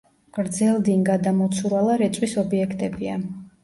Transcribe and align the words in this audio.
გრძელდინგა 0.37 1.19
და 1.29 1.35
მოცურალა 1.43 2.01
რეწვის 2.05 2.37
ობიექტებია. 2.47 3.25